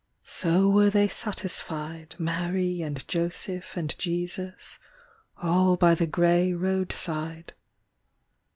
So 0.25 0.67
were 0.67 0.89
they 0.89 1.07
satisfied, 1.07 2.15
Mary 2.17 2.81
and 2.81 3.07
Joseph 3.07 3.77
and 3.77 3.95
Jesus, 3.99 4.79
All 5.37 5.77
by 5.77 5.93
the 5.93 6.07
grey 6.07 6.53
road 6.53 6.91
side. 6.91 7.53